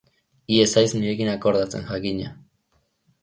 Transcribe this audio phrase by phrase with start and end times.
[0.53, 2.31] Hi ez haiz nirekin akordatzen, jakina...